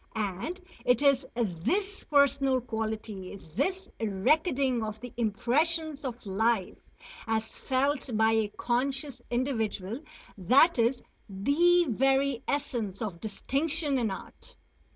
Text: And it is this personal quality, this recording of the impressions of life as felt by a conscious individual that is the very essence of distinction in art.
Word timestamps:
And 0.15 0.59
it 0.83 1.03
is 1.03 1.27
this 1.35 2.05
personal 2.05 2.59
quality, 2.59 3.35
this 3.55 3.91
recording 3.99 4.81
of 4.83 4.99
the 4.99 5.13
impressions 5.15 6.03
of 6.03 6.25
life 6.25 6.75
as 7.27 7.59
felt 7.61 8.09
by 8.17 8.31
a 8.31 8.47
conscious 8.47 9.21
individual 9.29 9.99
that 10.39 10.79
is 10.79 11.03
the 11.29 11.85
very 11.87 12.41
essence 12.47 12.99
of 12.99 13.19
distinction 13.19 13.99
in 13.99 14.09
art. 14.09 14.55